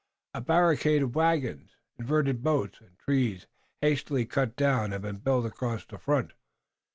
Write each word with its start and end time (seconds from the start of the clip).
A 0.33 0.41
barricade 0.41 1.03
of 1.03 1.13
wagons, 1.13 1.77
inverted 1.99 2.41
boats, 2.41 2.81
and 2.81 2.97
trees 2.97 3.45
hastily 3.81 4.25
cut 4.25 4.55
down 4.55 4.93
had 4.93 5.03
been 5.03 5.17
built 5.17 5.45
across 5.45 5.85
the 5.85 5.99
front. 5.99 6.31